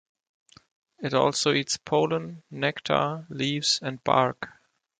It 0.97 1.13
also 1.13 1.53
eats 1.53 1.77
pollen, 1.77 2.41
nectar, 2.49 3.27
leaves, 3.29 3.77
and 3.83 4.03
bark. 4.03 4.49